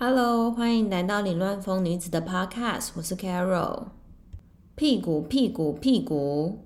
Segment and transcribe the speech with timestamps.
[0.00, 3.86] hello 欢迎来到凌乱风女子的 podcast 我是 carol
[4.76, 6.60] 屁股屁股屁股。